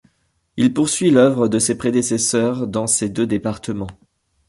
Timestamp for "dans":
2.65-2.87